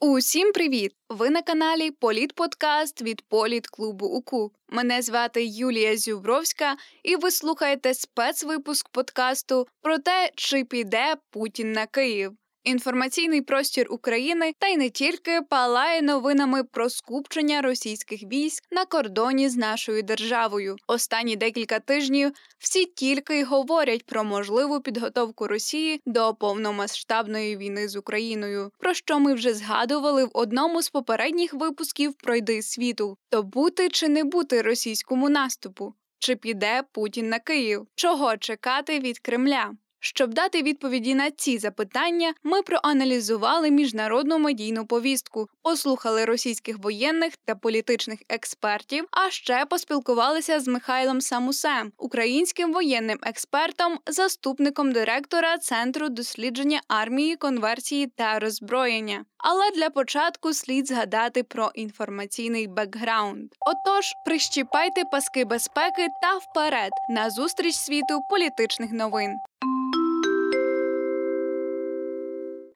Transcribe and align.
Усім 0.00 0.52
привіт! 0.52 0.92
Ви 1.08 1.30
на 1.30 1.42
каналі 1.42 1.90
Політподкаст 1.90 3.02
від 3.02 3.22
Політклубу 3.22 4.06
УКУ. 4.06 4.52
Мене 4.68 5.02
звати 5.02 5.44
Юлія 5.44 5.96
Зюбровська, 5.96 6.76
і 7.02 7.16
ви 7.16 7.30
слухаєте 7.30 7.94
спецвипуск 7.94 8.88
подкасту 8.88 9.66
про 9.82 9.98
те, 9.98 10.30
чи 10.34 10.64
піде 10.64 11.16
Путін 11.30 11.72
на 11.72 11.86
Київ. 11.86 12.32
Інформаційний 12.68 13.42
простір 13.42 13.86
України 13.90 14.52
та 14.58 14.66
й 14.66 14.76
не 14.76 14.90
тільки 14.90 15.40
палає 15.50 16.02
новинами 16.02 16.64
про 16.64 16.90
скупчення 16.90 17.62
російських 17.62 18.22
військ 18.22 18.64
на 18.70 18.84
кордоні 18.84 19.48
з 19.48 19.56
нашою 19.56 20.02
державою. 20.02 20.76
Останні 20.86 21.36
декілька 21.36 21.80
тижнів 21.80 22.32
всі 22.58 22.84
тільки 22.84 23.38
й 23.38 23.42
говорять 23.42 24.06
про 24.06 24.24
можливу 24.24 24.80
підготовку 24.80 25.46
Росії 25.46 26.00
до 26.06 26.34
повномасштабної 26.34 27.56
війни 27.56 27.88
з 27.88 27.96
Україною, 27.96 28.70
про 28.78 28.94
що 28.94 29.18
ми 29.18 29.34
вже 29.34 29.54
згадували 29.54 30.24
в 30.24 30.30
одному 30.32 30.82
з 30.82 30.90
попередніх 30.90 31.54
випусків 31.54 32.14
пройди 32.14 32.62
світу: 32.62 33.16
то 33.28 33.42
бути 33.42 33.88
чи 33.88 34.08
не 34.08 34.24
бути 34.24 34.62
російському 34.62 35.28
наступу, 35.28 35.94
чи 36.18 36.36
піде 36.36 36.82
Путін 36.92 37.28
на 37.28 37.38
Київ, 37.38 37.86
чого 37.94 38.36
чекати 38.36 38.98
від 38.98 39.18
Кремля. 39.18 39.70
Щоб 40.00 40.34
дати 40.34 40.62
відповіді 40.62 41.14
на 41.14 41.30
ці 41.30 41.58
запитання, 41.58 42.34
ми 42.42 42.62
проаналізували 42.62 43.70
міжнародну 43.70 44.38
медійну 44.38 44.86
повістку, 44.86 45.48
послухали 45.62 46.24
російських 46.24 46.78
воєнних 46.78 47.32
та 47.44 47.54
політичних 47.54 48.18
експертів, 48.28 49.04
а 49.10 49.30
ще 49.30 49.66
поспілкувалися 49.70 50.60
з 50.60 50.68
Михайлом 50.68 51.20
Самусем, 51.20 51.92
українським 51.98 52.72
воєнним 52.72 53.18
експертом, 53.22 53.98
заступником 54.06 54.92
директора 54.92 55.58
Центру 55.58 56.08
дослідження 56.08 56.80
армії, 56.88 57.36
конверсії 57.36 58.06
та 58.06 58.38
роззброєння. 58.38 59.24
Але 59.38 59.70
для 59.70 59.90
початку 59.90 60.52
слід 60.52 60.88
згадати 60.88 61.42
про 61.42 61.70
інформаційний 61.74 62.66
бекграунд. 62.66 63.50
Отож, 63.60 64.12
прищіпайте 64.26 65.04
паски 65.04 65.44
безпеки 65.44 66.08
та 66.22 66.36
вперед 66.36 66.90
на 67.10 67.30
зустріч 67.30 67.74
світу 67.74 68.20
політичних 68.30 68.92
новин. 68.92 69.30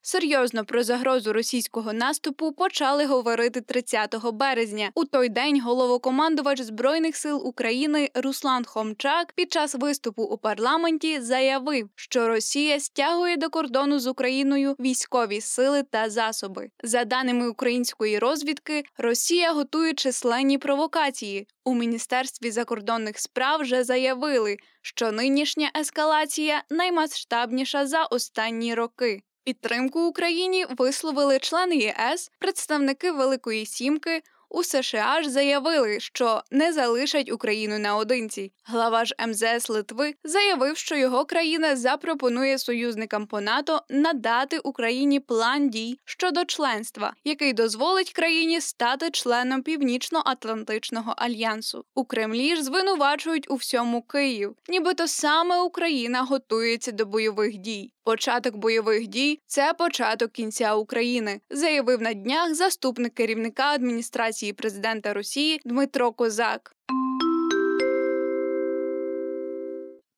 Серйозно 0.05 0.65
про 0.65 0.85
загрозу 0.85 1.33
російського 1.33 1.93
наступу 1.93 2.53
почали 2.53 3.07
говорити 3.07 3.61
30 3.61 4.17
березня. 4.33 4.91
У 4.95 5.05
той 5.05 5.29
день 5.29 5.61
головокомандувач 5.61 6.61
збройних 6.61 7.17
сил 7.17 7.49
України 7.49 8.11
Руслан 8.15 8.65
Хомчак 8.65 9.33
під 9.33 9.53
час 9.53 9.75
виступу 9.75 10.23
у 10.23 10.39
парламенті 10.39 11.21
заявив, 11.21 11.91
що 11.97 12.29
Росія 12.29 12.81
стягує 12.81 13.37
до 13.37 13.51
кордону 13.51 13.99
з 13.99 14.07
Україною 14.07 14.77
військові 14.81 15.41
сили 15.41 15.83
та 15.83 16.11
засоби. 16.11 16.69
За 16.83 17.05
даними 17.05 17.49
української 17.49 18.19
розвідки, 18.19 18.83
Росія 18.99 19.53
готує 19.53 19.95
численні 19.95 20.59
провокації. 20.59 21.47
У 21.65 21.75
міністерстві 21.75 22.51
закордонних 22.51 23.19
справ 23.19 23.61
вже 23.61 23.85
заявили, 23.85 24.57
що 24.81 25.13
нинішня 25.13 25.71
ескалація 25.81 26.63
наймасштабніша 26.71 27.87
за 27.87 28.05
останні 28.05 28.75
роки. 28.75 29.23
Підтримку 29.45 30.01
Україні 30.01 30.67
висловили 30.79 31.39
члени 31.39 31.77
ЄС, 31.77 32.31
представники 32.39 33.13
Великої 33.13 33.67
Сімки. 33.67 34.23
У 34.55 34.63
США 34.65 35.23
ж 35.23 35.31
заявили, 35.31 36.01
що 36.01 36.43
не 36.51 36.73
залишать 36.73 37.33
Україну 37.33 37.79
наодинці. 37.79 38.53
Глава 38.65 39.05
ж 39.05 39.15
МЗС 39.29 39.69
Литви 39.69 40.15
заявив, 40.25 40.77
що 40.77 40.97
його 40.97 41.25
країна 41.25 41.77
запропонує 41.77 42.59
союзникам 42.59 43.27
по 43.27 43.41
НАТО 43.41 43.83
надати 43.89 44.59
Україні 44.59 45.21
план 45.21 45.71
дій 45.71 45.99
щодо 46.05 46.45
членства, 46.45 47.15
який 47.25 47.53
дозволить 47.53 48.13
країні 48.13 48.61
стати 48.61 49.11
членом 49.11 49.63
Північно-Атлантичного 49.63 51.15
альянсу. 51.17 51.85
У 51.95 52.05
Кремлі 52.05 52.57
ж 52.57 52.63
звинувачують 52.63 53.51
у 53.51 53.55
всьому 53.55 54.03
Київ, 54.03 54.57
нібито 54.69 55.09
саме 55.09 55.61
Україна 55.61 56.23
готується 56.23 56.93
до 56.93 57.07
бойових 57.07 57.57
дій. 57.57 57.93
Початок 58.05 58.57
бойових 58.57 59.07
дій 59.07 59.41
це 59.47 59.75
початок 59.79 60.33
кінця 60.33 60.75
України, 60.75 61.41
заявив 61.51 62.03
на 62.03 62.13
днях 62.15 62.55
заступник 62.55 63.15
керівника 63.15 63.65
адміністрації 63.65 64.42
президента 64.53 65.15
Росії 65.15 65.61
Дмитро 65.65 66.13
Козак. 66.13 66.77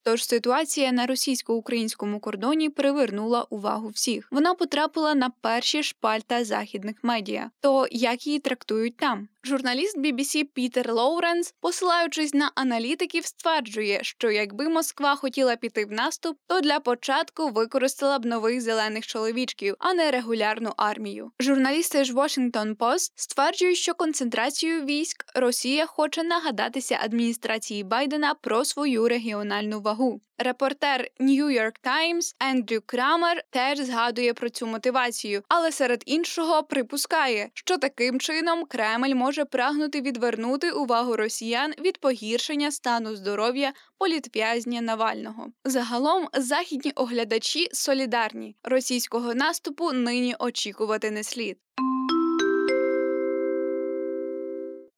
Тож 0.03 0.23
ситуація 0.23 0.91
на 0.91 1.05
російсько-українському 1.05 2.19
кордоні 2.19 2.69
привернула 2.69 3.43
увагу 3.49 3.87
всіх. 3.87 4.27
Вона 4.31 4.53
потрапила 4.53 5.15
на 5.15 5.29
перші 5.29 5.83
шпальта 5.83 6.43
західних 6.43 6.95
медіа. 7.03 7.51
То 7.59 7.87
як 7.91 8.27
її 8.27 8.39
трактують 8.39 8.97
там? 8.97 9.27
Журналіст 9.45 9.97
BBC 9.97 10.43
Пітер 10.53 10.93
Лоуренс, 10.93 11.53
посилаючись 11.61 12.33
на 12.33 12.51
аналітиків, 12.55 13.25
стверджує, 13.25 13.99
що 14.01 14.31
якби 14.31 14.69
Москва 14.69 15.15
хотіла 15.15 15.55
піти 15.55 15.85
в 15.85 15.91
наступ, 15.91 16.37
то 16.47 16.61
для 16.61 16.79
початку 16.79 17.49
використала 17.49 18.19
б 18.19 18.25
нових 18.25 18.61
зелених 18.61 19.07
чоловічків, 19.07 19.75
а 19.79 19.93
не 19.93 20.11
регулярну 20.11 20.73
армію. 20.77 21.31
Журналісти 21.39 22.03
ж 22.03 22.13
Washington 22.13 22.75
Post 22.75 23.11
стверджують, 23.15 23.77
що 23.77 23.93
концентрацію 23.93 24.85
військ 24.85 25.25
Росія 25.35 25.85
хоче 25.85 26.23
нагадатися 26.23 26.99
адміністрації 27.03 27.83
Байдена 27.83 28.33
про 28.33 28.65
свою 28.65 29.07
регіональну 29.07 29.81
вагу. 29.81 30.21
Репортер 30.37 31.07
New 31.19 31.45
York 31.45 31.75
Times 31.83 32.35
Ендрю 32.39 32.81
Крамер 32.85 33.43
теж 33.49 33.79
згадує 33.79 34.33
про 34.33 34.49
цю 34.49 34.67
мотивацію, 34.67 35.43
але 35.49 35.71
серед 35.71 36.03
іншого 36.05 36.63
припускає, 36.63 37.49
що 37.53 37.77
таким 37.77 38.19
чином 38.19 38.65
Кремль 38.65 39.13
може 39.15 39.34
прагнути 39.43 40.01
відвернути 40.01 40.71
увагу 40.71 41.15
росіян 41.15 41.73
від 41.79 41.97
погіршення 41.97 42.71
стану 42.71 43.15
здоров'я 43.15 43.73
політв'язня 43.97 44.81
Навального. 44.81 45.47
Загалом 45.65 46.27
західні 46.33 46.91
оглядачі 46.91 47.69
солідарні 47.73 48.55
російського 48.63 49.33
наступу 49.33 49.91
нині 49.91 50.35
очікувати 50.39 51.11
не 51.11 51.23
слід. 51.23 51.57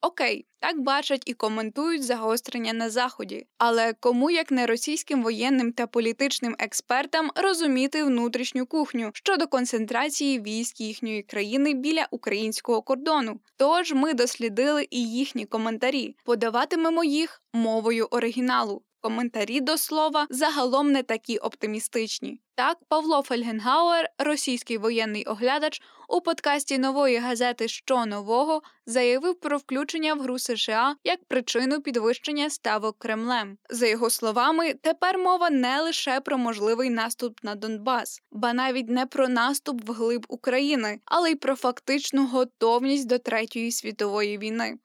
Окей, 0.02 0.46
так 0.59 0.80
бачать 0.81 1.24
і 1.25 1.34
коментують 1.34 2.03
загострення 2.03 2.74
на 2.74 2.90
заході. 2.90 3.47
Але 3.58 3.94
кому 3.94 4.30
як 4.30 4.52
не 4.52 4.66
російським 4.66 5.24
воєнним 5.24 5.72
та 5.72 5.88
політичним 5.88 6.56
експертам 6.59 7.31
розуміти 7.35 8.03
внутрішню 8.03 8.66
кухню 8.66 9.12
щодо 9.13 9.47
концентрації 9.47 10.40
військ 10.41 10.81
їхньої 10.81 11.24
країни 11.24 11.74
біля 11.74 12.08
українського 12.12 12.81
кордону? 12.81 13.40
Тож 13.58 13.94
ми 13.94 14.13
дослідили 14.13 14.88
і 14.90 15.09
їхні 15.12 15.46
коментарі, 15.46 16.16
подаватимемо 16.24 17.03
їх 17.03 17.41
мовою 17.53 18.08
оригіналу. 18.12 18.81
Коментарі 19.07 19.62
до 19.62 19.78
слова 19.78 20.28
загалом 20.29 20.91
не 20.91 21.03
такі 21.03 21.38
оптимістичні. 21.38 22.40
Так, 22.56 22.78
Павло 22.88 23.22
Фельгенгауер, 23.22 24.09
російський 24.18 24.78
воєнний 24.78 25.23
оглядач, 25.23 25.81
у 26.09 26.22
подкасті 26.22 26.78
нової 26.78 27.17
газети 27.17 27.67
Що 27.67 28.06
нового 28.06 28.62
заявив 28.85 29.40
про 29.40 29.57
включення 29.57 30.13
в 30.13 30.19
гру 30.19 30.40
США 30.40 30.96
як 31.03 31.25
причину 31.25 31.81
підвищення 31.81 32.50
ставок 32.50 33.00
Кремлем. 33.00 33.57
За 33.69 33.88
його 33.88 34.09
словами, 34.09 34.73
тепер 34.73 35.17
мова 35.17 35.50
не 35.50 35.81
лише 35.81 36.22
про 36.22 36.38
можливий 36.38 36.90
наступ 36.90 37.44
на 37.44 37.56
Донбас, 37.56 38.22
ба 38.31 38.53
навіть 38.53 38.90
не 38.90 39.06
про 39.06 39.28
наступ 39.29 39.90
вглиб 39.90 40.25
України, 40.29 41.00
але 41.06 41.31
й 41.31 41.35
про 41.35 41.56
фактичну 41.56 42.28
готовність 42.28 43.07
до 43.07 43.19
третьої 43.19 43.72
світової 43.72 44.38
війни. 44.38 44.78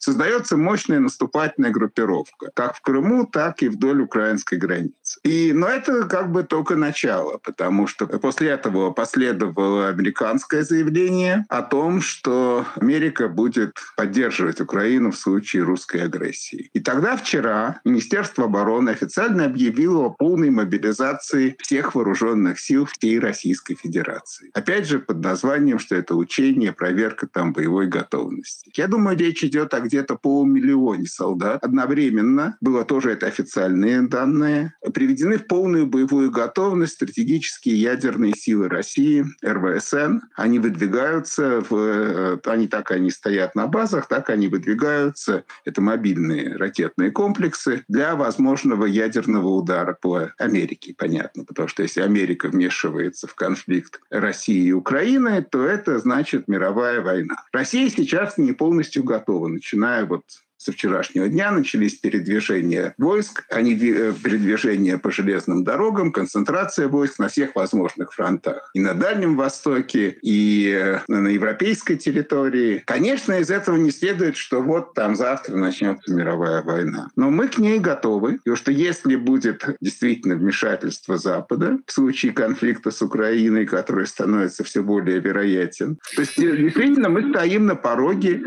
Создается 0.00 0.56
мощная 0.56 0.98
наступательная 0.98 1.70
группировка, 1.70 2.50
как 2.54 2.76
в 2.76 2.80
Крыму, 2.80 3.26
так 3.26 3.62
и 3.62 3.68
вдоль 3.68 4.00
украинской 4.02 4.56
границы. 4.56 5.20
И, 5.22 5.52
но 5.52 5.68
это 5.68 6.04
как 6.08 6.32
бы 6.32 6.42
только 6.42 6.74
начало, 6.74 7.38
потому 7.38 7.86
что 7.86 8.06
после 8.06 8.48
этого 8.48 8.90
последовало 8.90 9.88
американское 9.88 10.62
заявление 10.62 11.44
о 11.48 11.62
том, 11.62 12.00
что 12.00 12.66
Америка 12.76 13.28
будет 13.28 13.76
поддерживать 13.96 14.60
Украину 14.60 15.12
в 15.12 15.16
случае 15.16 15.62
русской 15.62 16.04
агрессии. 16.04 16.70
И 16.72 16.80
тогда 16.80 17.16
вчера 17.16 17.80
Министерство 17.84 18.46
обороны 18.46 18.90
официально 18.90 19.44
объявило 19.44 20.06
о 20.06 20.10
полной 20.10 20.50
мобилизации 20.50 21.56
всех 21.60 21.94
вооруженных 21.94 22.58
сил 22.58 22.86
всей 22.86 23.18
Российской 23.20 23.74
Федерации. 23.74 24.50
Опять 24.54 24.86
же, 24.86 24.98
под 24.98 25.22
названием, 25.22 25.78
что 25.78 25.94
это 25.94 26.14
учение, 26.14 26.72
проверка 26.72 27.26
там 27.26 27.52
боевой 27.52 27.86
готовности. 27.86 28.70
Я 28.74 28.86
думаю, 28.86 29.16
речь 29.18 29.44
идет 29.44 29.74
о 29.74 29.80
где-то 29.90 30.14
полумиллионе 30.16 31.06
солдат. 31.06 31.64
Одновременно, 31.64 32.56
было 32.60 32.84
тоже 32.84 33.12
это 33.12 33.26
официальные 33.26 34.02
данные, 34.02 34.74
приведены 34.94 35.38
в 35.38 35.46
полную 35.46 35.86
боевую 35.86 36.30
готовность 36.30 36.94
стратегические 36.94 37.80
ядерные 37.80 38.32
силы 38.34 38.68
России, 38.68 39.26
РВСН. 39.44 40.20
Они 40.36 40.58
выдвигаются, 40.58 41.62
в, 41.68 41.74
э, 41.74 42.38
они 42.44 42.68
так 42.68 42.90
они 42.92 43.10
стоят 43.10 43.54
на 43.54 43.66
базах, 43.66 44.06
так 44.06 44.30
они 44.30 44.48
выдвигаются, 44.48 45.44
это 45.64 45.80
мобильные 45.80 46.56
ракетные 46.56 47.10
комплексы, 47.10 47.84
для 47.88 48.14
возможного 48.14 48.86
ядерного 48.86 49.48
удара 49.48 49.96
по 50.00 50.30
Америке, 50.38 50.94
понятно. 50.96 51.44
Потому 51.44 51.68
что 51.68 51.82
если 51.82 52.00
Америка 52.00 52.48
вмешивается 52.48 53.26
в 53.26 53.34
конфликт 53.34 54.00
России 54.10 54.68
и 54.68 54.72
Украины, 54.72 55.42
то 55.42 55.64
это 55.64 55.98
значит 55.98 56.46
мировая 56.46 57.00
война. 57.00 57.36
Россия 57.52 57.88
сейчас 57.90 58.38
не 58.38 58.52
полностью 58.52 59.02
готова, 59.02 59.48
начиная 59.48 59.79
вот 60.06 60.24
со 60.60 60.72
вчерашнего 60.72 61.26
дня 61.28 61.50
начались 61.50 61.94
передвижения 61.94 62.94
войск, 62.98 63.44
они 63.48 63.72
э, 63.72 64.12
передвижения 64.12 64.98
по 64.98 65.10
железным 65.10 65.64
дорогам, 65.64 66.12
концентрация 66.12 66.88
войск 66.88 67.18
на 67.18 67.28
всех 67.28 67.54
возможных 67.54 68.12
фронтах. 68.12 68.70
И 68.74 68.80
на 68.80 68.92
Дальнем 68.92 69.36
Востоке, 69.36 70.18
и 70.20 70.70
э, 70.70 71.00
на 71.08 71.28
европейской 71.28 71.96
территории. 71.96 72.82
Конечно, 72.84 73.40
из 73.40 73.50
этого 73.50 73.76
не 73.76 73.90
следует, 73.90 74.36
что 74.36 74.60
вот 74.60 74.92
там 74.92 75.16
завтра 75.16 75.56
начнется 75.56 76.12
мировая 76.12 76.62
война. 76.62 77.08
Но 77.16 77.30
мы 77.30 77.48
к 77.48 77.56
ней 77.56 77.78
готовы, 77.78 78.36
потому 78.38 78.56
что 78.56 78.70
если 78.70 79.16
будет 79.16 79.64
действительно 79.80 80.34
вмешательство 80.34 81.16
Запада 81.16 81.78
в 81.86 81.92
случае 81.92 82.32
конфликта 82.32 82.90
с 82.90 83.00
Украиной, 83.00 83.64
который 83.64 84.06
становится 84.06 84.62
все 84.64 84.82
более 84.82 85.20
вероятен, 85.20 85.98
то 86.14 86.20
есть 86.20 86.38
э, 86.38 86.54
действительно 86.54 87.08
мы 87.08 87.30
стоим 87.30 87.64
на 87.64 87.76
пороге 87.76 88.42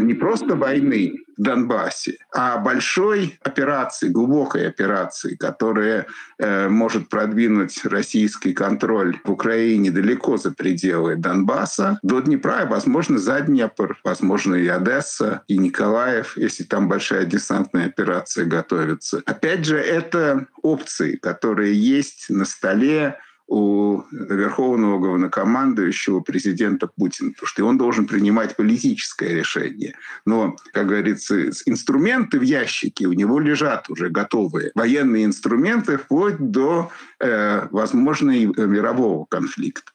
не 0.00 0.14
просто 0.14 0.56
войны, 0.56 1.18
Донбассе, 1.38 2.18
а 2.34 2.58
большой 2.58 3.38
операции, 3.42 4.08
глубокой 4.08 4.68
операции, 4.68 5.36
которая 5.36 6.06
э, 6.38 6.68
может 6.68 7.08
продвинуть 7.08 7.84
российский 7.84 8.52
контроль 8.52 9.18
в 9.24 9.30
Украине 9.30 9.90
далеко 9.90 10.36
за 10.36 10.50
пределы 10.50 11.16
Донбасса, 11.16 11.98
до 12.02 12.20
Днепра, 12.20 12.62
и, 12.62 12.66
возможно, 12.66 13.18
за 13.18 13.40
Днепр, 13.40 13.98
возможно, 14.04 14.56
и 14.56 14.66
Одесса, 14.66 15.42
и 15.46 15.56
Николаев, 15.56 16.36
если 16.36 16.64
там 16.64 16.88
большая 16.88 17.24
десантная 17.24 17.86
операция 17.86 18.44
готовится. 18.44 19.22
Опять 19.24 19.64
же, 19.64 19.78
это 19.78 20.46
опции, 20.62 21.16
которые 21.16 21.74
есть 21.74 22.26
на 22.28 22.44
столе, 22.44 23.18
у 23.48 24.02
верховного 24.12 24.98
главнокомандующего 24.98 26.20
президента 26.20 26.86
Путина, 26.86 27.32
потому 27.32 27.46
что 27.46 27.64
он 27.64 27.78
должен 27.78 28.06
принимать 28.06 28.56
политическое 28.56 29.34
решение. 29.34 29.94
Но, 30.26 30.54
как 30.72 30.88
говорится, 30.88 31.48
инструменты 31.64 32.38
в 32.38 32.42
ящике 32.42 33.06
у 33.06 33.12
него 33.14 33.40
лежат 33.40 33.88
уже 33.88 34.10
готовые. 34.10 34.70
Военные 34.74 35.24
инструменты 35.24 35.96
вплоть 35.96 36.38
до 36.38 36.90
э, 37.20 37.66
возможной 37.70 38.44
мирового 38.44 39.24
конфликта. 39.24 39.90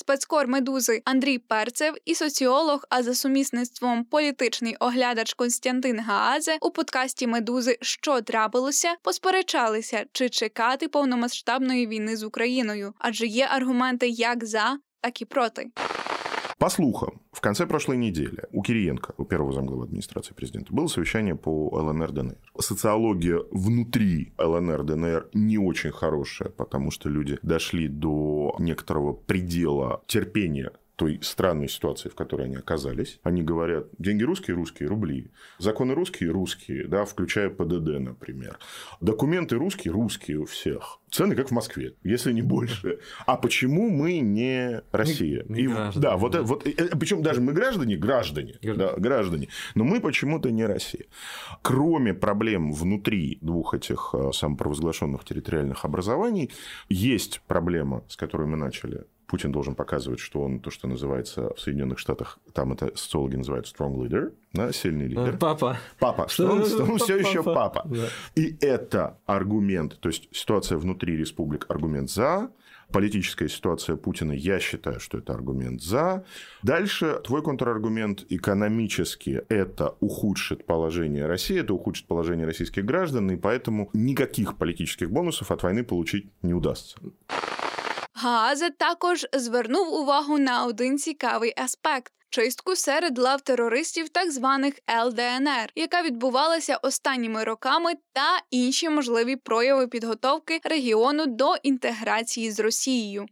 Спецкор 0.00 0.48
медузи 0.48 1.02
Андрій 1.04 1.38
Перцев 1.38 1.94
і 2.04 2.14
соціолог, 2.14 2.84
а 2.88 3.02
за 3.02 3.14
сумісництвом 3.14 4.04
політичний 4.04 4.76
оглядач 4.80 5.34
Константин 5.34 6.00
Гаазе 6.00 6.58
у 6.60 6.70
подкасті 6.70 7.26
Медузи. 7.26 7.78
Що 7.80 8.20
трапилося, 8.20 8.94
посперечалися, 9.02 10.04
чи 10.12 10.28
чекати 10.28 10.88
повномасштабної 10.88 11.86
війни 11.86 12.16
з 12.16 12.22
Україною, 12.22 12.94
адже 12.98 13.26
є 13.26 13.46
аргументи 13.50 14.08
як 14.08 14.44
за, 14.44 14.78
так 15.00 15.22
і 15.22 15.24
проти. 15.24 15.66
По 16.60 16.68
слухам, 16.68 17.22
в 17.32 17.40
конце 17.40 17.66
прошлой 17.66 17.96
недели 17.96 18.44
у 18.52 18.62
Кириенко, 18.62 19.14
у 19.16 19.24
первого 19.24 19.50
замглавы 19.50 19.84
администрации 19.84 20.34
президента, 20.34 20.74
было 20.74 20.88
совещание 20.88 21.34
по 21.34 21.70
ЛНР-ДНР. 21.72 22.36
Социология 22.58 23.40
внутри 23.50 24.34
ЛНР-ДНР 24.36 25.30
не 25.32 25.56
очень 25.56 25.90
хорошая, 25.90 26.50
потому 26.50 26.90
что 26.90 27.08
люди 27.08 27.38
дошли 27.40 27.88
до 27.88 28.54
некоторого 28.58 29.14
предела 29.14 30.02
терпения 30.06 30.72
той 31.00 31.18
странной 31.22 31.66
ситуации, 31.66 32.10
в 32.10 32.14
которой 32.14 32.44
они 32.44 32.56
оказались. 32.56 33.20
Они 33.22 33.42
говорят, 33.42 33.86
деньги 33.98 34.22
русские, 34.22 34.54
русские, 34.54 34.86
рубли. 34.86 35.30
Законы 35.58 35.94
русские, 35.94 36.30
русские, 36.30 36.86
да, 36.88 37.06
включая 37.06 37.48
ПДД, 37.48 37.98
например. 37.98 38.58
Документы 39.00 39.56
русские, 39.56 39.92
русские 39.94 40.40
у 40.40 40.44
всех. 40.44 40.98
Цены 41.10 41.34
как 41.36 41.48
в 41.48 41.52
Москве, 41.52 41.94
если 42.04 42.34
не 42.34 42.42
больше. 42.42 42.98
А 43.24 43.38
почему 43.38 43.88
мы 43.88 44.18
не 44.18 44.82
Россия? 44.92 45.42
Мы, 45.48 45.54
мы 45.54 45.60
И, 45.62 45.66
граждане, 45.68 46.02
да, 46.02 46.16
вот, 46.18 46.32
да. 46.32 46.42
вот, 46.42 46.64
причем 47.00 47.22
даже 47.22 47.40
мы 47.40 47.54
граждане, 47.54 47.96
граждане, 47.96 48.58
Граждане. 48.60 48.92
да, 48.94 49.00
граждане, 49.00 49.48
но 49.74 49.84
мы 49.84 50.00
почему-то 50.02 50.50
не 50.50 50.66
Россия. 50.66 51.06
Кроме 51.62 52.12
проблем 52.12 52.74
внутри 52.74 53.38
двух 53.40 53.72
этих 53.72 54.10
э, 54.12 54.32
самопровозглашенных 54.34 55.24
территориальных 55.24 55.86
образований, 55.86 56.50
есть 56.90 57.40
проблема, 57.48 58.04
с 58.08 58.16
которой 58.16 58.46
мы 58.46 58.58
начали 58.58 59.06
Путин 59.30 59.52
должен 59.52 59.76
показывать, 59.76 60.18
что 60.18 60.42
он 60.42 60.58
то, 60.58 60.70
что 60.70 60.88
называется 60.88 61.54
в 61.54 61.60
Соединенных 61.60 62.00
Штатах, 62.00 62.40
там 62.52 62.72
это 62.72 62.90
социологи 62.96 63.36
называют 63.36 63.66
strong 63.66 63.94
leader, 63.94 64.32
да, 64.52 64.72
сильный 64.72 65.06
лидер. 65.06 65.34
Э, 65.34 65.38
Папа. 65.38 65.78
Папа, 66.00 66.26
что 66.28 66.50
он, 66.50 66.66
что 66.66 66.82
он 66.82 66.98
все 66.98 67.16
еще 67.16 67.44
Папа. 67.44 67.70
папа. 67.70 67.88
Да. 67.88 68.08
И 68.34 68.56
это 68.60 69.18
аргумент, 69.26 70.00
то 70.00 70.08
есть 70.08 70.28
ситуация 70.32 70.78
внутри 70.78 71.16
республик 71.16 71.66
аргумент 71.68 72.10
за, 72.10 72.50
политическая 72.90 73.48
ситуация 73.48 73.94
Путина, 73.94 74.32
я 74.32 74.58
считаю, 74.58 74.98
что 74.98 75.18
это 75.18 75.32
аргумент 75.32 75.80
за. 75.80 76.24
Дальше 76.64 77.20
твой 77.22 77.40
контраргумент 77.42 78.26
экономически 78.30 79.44
это 79.48 79.94
ухудшит 80.00 80.66
положение 80.66 81.26
России, 81.26 81.60
это 81.60 81.72
ухудшит 81.72 82.08
положение 82.08 82.46
российских 82.46 82.84
граждан, 82.84 83.30
и 83.30 83.36
поэтому 83.36 83.90
никаких 83.92 84.56
политических 84.56 85.08
бонусов 85.12 85.52
от 85.52 85.62
войны 85.62 85.84
получить 85.84 86.26
не 86.42 86.52
удастся. 86.52 86.98
Гаазе 88.22 88.70
також 88.70 89.26
звернув 89.32 89.94
увагу 89.94 90.38
на 90.38 90.64
один 90.64 90.98
цікавий 90.98 91.52
аспект. 91.56 92.12
Чистку 92.30 92.76
серед 92.76 93.18
лав 93.18 93.40
терористів 93.40 94.08
так 94.08 94.32
званих 94.32 94.74
ЛДНР, 95.04 95.72
яка 95.74 96.02
відбувалася 96.02 96.76
останніми 96.76 97.44
роками, 97.44 97.92
та 98.12 98.40
інші 98.50 98.88
можливі 98.88 99.36
прояви 99.36 99.88
підготовки 99.88 100.60
регіону 100.64 101.26
до 101.26 101.54
інтеграції 101.62 102.50
з 102.50 102.60
Росією. 102.60 103.26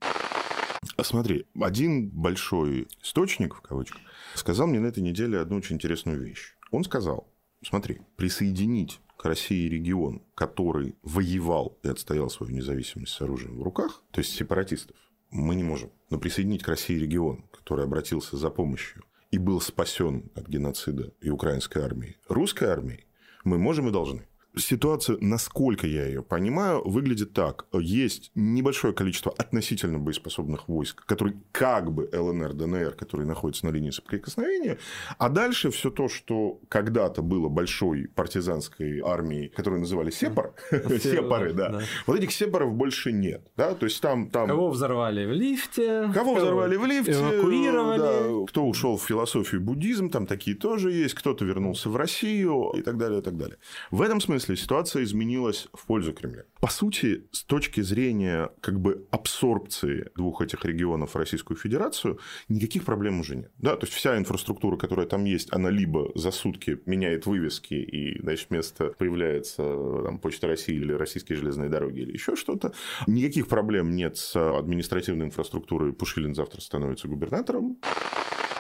Смотри, 1.02 1.44
один 1.61 2.11
большой 2.12 2.87
источник, 3.05 3.55
в 3.55 3.61
кавычках, 3.61 4.00
сказал 4.35 4.67
мне 4.67 4.81
на 4.81 4.88
этой 4.88 5.02
неделе 5.02 5.40
одну 5.40 5.58
очень 5.58 5.76
интересную 5.76 6.19
вещь. 6.19 6.56
Он 6.73 6.85
сказал, 6.85 7.26
смотри, 7.62 8.00
присоединить 8.17 9.00
к 9.18 9.24
России 9.24 9.68
регион, 9.68 10.22
который 10.36 10.94
воевал 11.02 11.76
и 11.82 11.88
отстоял 11.88 12.30
свою 12.30 12.52
независимость 12.52 13.12
с 13.12 13.20
оружием 13.20 13.58
в 13.58 13.62
руках, 13.62 14.02
то 14.12 14.20
есть 14.20 14.32
сепаратистов, 14.32 14.96
мы 15.30 15.56
не 15.56 15.64
можем. 15.64 15.90
Но 16.08 16.18
присоединить 16.18 16.62
к 16.62 16.68
России 16.68 16.96
регион, 16.96 17.44
который 17.52 17.84
обратился 17.84 18.36
за 18.36 18.48
помощью 18.48 19.02
и 19.32 19.38
был 19.38 19.60
спасен 19.60 20.30
от 20.36 20.48
геноцида 20.48 21.12
и 21.20 21.30
украинской 21.30 21.82
армии, 21.82 22.16
русской 22.28 22.68
армией, 22.68 23.06
мы 23.42 23.58
можем 23.58 23.88
и 23.88 23.92
должны. 23.92 24.27
Ситуация, 24.58 25.16
насколько 25.20 25.87
я 25.87 26.06
ее 26.06 26.22
понимаю, 26.22 26.82
выглядит 26.84 27.32
так. 27.32 27.66
Есть 27.72 28.31
небольшое 28.34 28.93
количество 28.93 29.32
относительно 29.37 29.99
боеспособных 29.99 30.69
войск, 30.69 31.05
которые 31.06 31.40
как 31.52 31.92
бы 31.92 32.09
ЛНР, 32.12 32.54
ДНР, 32.54 32.92
которые 32.92 33.26
находятся 33.26 33.66
на 33.66 33.71
линии 33.71 33.90
соприкосновения, 33.90 34.78
а 35.18 35.28
дальше 35.28 35.71
все 35.71 35.90
то, 35.90 36.09
что 36.09 36.61
когда-то 36.68 37.23
было 37.23 37.49
большой 37.49 38.09
партизанской 38.14 39.00
армией, 39.00 39.49
которую 39.49 39.80
называли 39.80 40.11
Сепар, 40.11 40.52
Сепары, 40.71 41.52
да. 41.52 41.80
Вот 42.06 42.18
этих 42.18 42.32
Сепаров 42.32 42.75
больше 42.75 43.12
нет. 43.12 43.42
Да? 43.56 43.75
То 43.75 43.87
есть 43.87 44.00
там... 44.00 44.28
там... 44.30 44.49
Кого 44.49 44.71
взорвали 44.71 45.25
в 45.25 45.32
лифте? 45.32 46.11
Кого 46.12 46.35
взорвали 46.35 46.76
в 46.76 46.85
лифте, 46.85 47.12
Эвакуировали. 47.12 48.47
кто 48.47 48.66
ушел 48.66 48.97
в 48.97 49.02
философию 49.02 49.61
буддизм, 49.61 50.11
там 50.11 50.26
такие 50.26 50.56
тоже 50.56 50.92
есть, 50.92 51.14
кто-то 51.14 51.44
вернулся 51.44 51.88
в 51.88 51.97
Россию 51.97 52.73
и 52.76 52.82
так 52.82 52.97
далее, 52.97 53.21
и 53.21 53.23
так 53.23 53.37
далее. 53.37 53.59
В 53.90 54.02
этом 54.02 54.21
смысле 54.21 54.48
ситуация 54.57 55.02
изменилась 55.02 55.69
в 55.73 55.87
пользу 55.87 56.12
Кремля. 56.12 56.45
По 56.61 56.69
сути, 56.69 57.25
с 57.31 57.45
точки 57.45 57.81
зрения 57.81 58.50
как 58.61 58.81
бы 58.81 59.07
абсорбции 59.11 60.11
двух 60.17 60.43
этих 60.43 60.64
регионов 60.64 61.14
в 61.14 61.17
Российскую 61.17 61.57
Федерацию, 61.57 62.19
никаких 62.49 62.85
проблем 62.85 63.21
уже 63.21 63.37
нет. 63.37 63.52
Да, 63.59 63.76
то 63.76 63.87
есть 63.87 63.97
вся 63.97 64.19
инфраструктура, 64.19 64.76
которая 64.76 65.07
там 65.07 65.25
есть, 65.25 65.52
она 65.52 65.71
либо 65.71 66.11
за 66.14 66.31
сутки 66.31 66.81
меняет 66.87 67.26
вывески 67.26 67.75
и, 67.75 68.21
значит, 68.21 68.50
вместо 68.50 68.88
появляется 68.99 69.62
там, 70.05 70.19
Почта 70.19 70.49
России 70.49 70.75
или 70.75 70.93
Российские 70.93 71.38
железные 71.38 71.69
дороги 71.69 72.00
или 72.00 72.12
еще 72.12 72.35
что-то. 72.35 72.73
Никаких 73.07 73.47
проблем 73.49 73.95
нет 73.95 74.17
с 74.17 74.37
административной 74.37 75.26
инфраструктурой. 75.26 75.93
Пушилин 75.93 76.35
завтра 76.35 76.61
становится 76.61 77.09
губернатором 77.09 77.78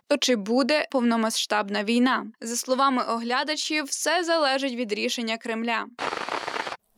То 0.07 0.17
чи 0.17 0.35
буде 0.35 0.87
повномасштабна 0.91 1.83
війна? 1.83 2.25
За 2.41 2.55
словами 2.55 3.03
оглядачів, 3.03 3.83
все 3.83 4.23
залежить 4.23 4.75
від 4.75 4.93
рішення 4.93 5.37
Кремля. 5.37 5.85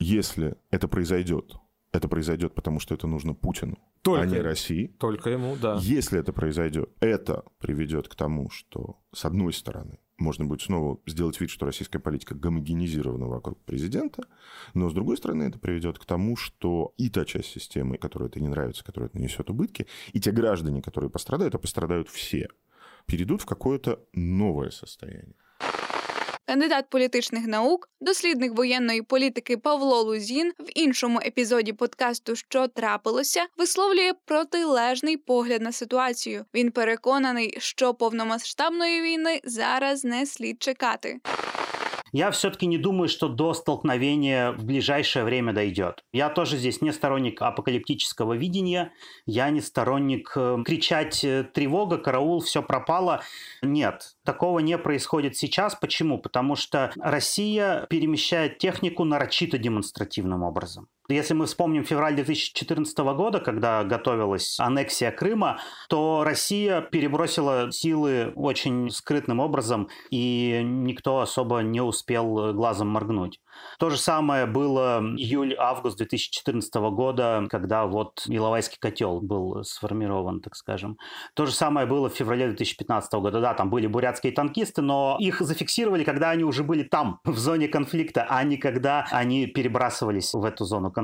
Если 0.00 0.54
это 0.70 0.88
произойдет, 0.88 1.44
это 1.92 2.08
произойдет, 2.08 2.54
потому 2.54 2.80
что 2.80 2.94
это 2.94 3.06
нужно 3.06 3.34
Путину, 3.34 3.76
Только 4.02 4.22
а 4.22 4.26
не 4.26 4.36
ему. 4.36 4.44
России. 4.44 4.90
Только 4.98 5.30
ему, 5.30 5.56
да. 5.62 5.78
Если 5.82 6.20
это 6.20 6.32
произойдет, 6.32 6.90
это 7.00 7.42
приведет 7.58 8.08
к 8.08 8.14
тому, 8.14 8.50
что, 8.50 8.96
с 9.14 9.24
одной 9.24 9.52
стороны, 9.52 9.98
можно 10.18 10.44
будет 10.44 10.62
снова 10.62 10.98
сделать 11.06 11.40
вид, 11.40 11.50
что 11.50 11.66
российская 11.66 11.98
политика 11.98 12.34
гомогенизирована 12.34 13.26
вокруг 13.26 13.56
президента, 13.64 14.22
но, 14.74 14.88
с 14.90 14.92
другой 14.92 15.16
стороны, 15.16 15.44
это 15.44 15.58
приведет 15.58 15.98
к 15.98 16.04
тому, 16.04 16.36
что 16.36 16.92
и 16.98 17.08
та 17.08 17.24
часть 17.24 17.48
системы, 17.50 17.96
которой 17.98 18.28
это 18.28 18.40
не 18.40 18.48
нравится, 18.48 18.84
которая 18.84 19.08
это 19.08 19.18
нанесет 19.18 19.50
убытки, 19.50 19.86
и 20.12 20.20
те 20.20 20.30
граждане, 20.30 20.82
которые 20.82 21.10
пострадают, 21.10 21.54
а 21.54 21.58
пострадают 21.58 22.08
все, 22.08 22.48
перейдут 23.05 23.41
в 23.41 23.45
какое-то 23.45 23.99
новое 24.13 24.71
состояние. 24.71 25.35
Кандидат 26.51 26.89
політичних 26.89 27.47
наук, 27.47 27.89
дослідник 28.01 28.53
воєнної 28.53 29.01
політики 29.01 29.57
Павло 29.57 30.01
Лузін 30.01 30.51
в 30.59 30.69
іншому 30.75 31.19
епізоді 31.25 31.73
подкасту 31.73 32.35
Що 32.35 32.67
трапилося, 32.67 33.45
висловлює 33.57 34.13
протилежний 34.25 35.17
погляд 35.17 35.61
на 35.61 35.71
ситуацію. 35.71 36.45
Він 36.53 36.71
переконаний, 36.71 37.57
що 37.57 37.93
повномасштабної 37.93 39.01
війни 39.01 39.41
зараз 39.43 40.03
не 40.03 40.25
слід 40.25 40.63
чекати. 40.63 41.19
Я 42.11 42.29
все-таки 42.31 42.65
не 42.65 42.77
думаю, 42.77 43.07
что 43.07 43.29
до 43.29 43.53
столкновения 43.53 44.51
в 44.51 44.65
ближайшее 44.65 45.23
время 45.23 45.53
дойдет. 45.53 46.03
Я 46.11 46.29
тоже 46.29 46.57
здесь 46.57 46.81
не 46.81 46.91
сторонник 46.91 47.41
апокалиптического 47.41 48.33
видения, 48.33 48.91
я 49.25 49.49
не 49.49 49.61
сторонник 49.61 50.33
э, 50.35 50.57
кричать 50.65 51.23
э, 51.23 51.43
«тревога, 51.43 51.97
караул, 51.97 52.41
все 52.41 52.61
пропало». 52.61 53.21
Нет, 53.61 54.15
такого 54.25 54.59
не 54.59 54.77
происходит 54.77 55.37
сейчас. 55.37 55.75
Почему? 55.75 56.19
Потому 56.19 56.55
что 56.55 56.91
Россия 56.99 57.85
перемещает 57.89 58.57
технику 58.57 59.05
нарочито 59.05 59.57
демонстративным 59.57 60.43
образом. 60.43 60.89
Если 61.11 61.33
мы 61.33 61.45
вспомним 61.45 61.83
февраль 61.83 62.15
2014 62.15 62.97
года, 62.99 63.41
когда 63.41 63.83
готовилась 63.83 64.57
аннексия 64.59 65.11
Крыма, 65.11 65.59
то 65.89 66.23
Россия 66.23 66.79
перебросила 66.79 67.69
силы 67.71 68.31
очень 68.35 68.89
скрытным 68.89 69.41
образом, 69.41 69.89
и 70.09 70.61
никто 70.63 71.19
особо 71.19 71.59
не 71.59 71.81
успел 71.81 72.53
глазом 72.53 72.87
моргнуть. 72.87 73.39
То 73.79 73.89
же 73.89 73.97
самое 73.97 74.45
было 74.45 75.01
июль-август 75.17 75.97
2014 75.97 76.73
года, 76.75 77.45
когда 77.49 77.85
вот 77.85 78.23
Иловайский 78.27 78.77
котел 78.79 79.21
был 79.21 79.63
сформирован, 79.63 80.39
так 80.39 80.55
скажем. 80.55 80.97
То 81.33 81.45
же 81.45 81.51
самое 81.51 81.85
было 81.85 82.09
в 82.09 82.13
феврале 82.13 82.47
2015 82.47 83.13
года. 83.13 83.41
Да, 83.41 83.53
там 83.53 83.69
были 83.69 83.87
бурятские 83.87 84.33
танкисты, 84.33 84.81
но 84.81 85.17
их 85.19 85.41
зафиксировали, 85.41 86.03
когда 86.03 86.29
они 86.29 86.43
уже 86.43 86.63
были 86.63 86.83
там, 86.83 87.19
в 87.23 87.37
зоне 87.37 87.67
конфликта, 87.67 88.25
а 88.29 88.43
не 88.43 88.57
когда 88.57 89.05
они 89.11 89.47
перебрасывались 89.47 90.33
в 90.33 90.43
эту 90.43 90.65
зону 90.65 90.91
конфликта. 90.91 91.00